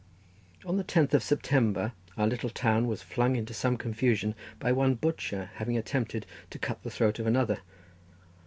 [0.65, 4.95] On the tenth of September our little town was flung into some confusion by one
[4.95, 7.59] butcher having attempted to cut the throat of another.